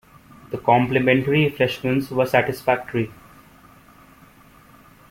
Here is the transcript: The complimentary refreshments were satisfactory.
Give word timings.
The 0.49 0.57
complimentary 0.57 1.43
refreshments 1.45 2.09
were 2.09 2.25
satisfactory. 2.25 3.11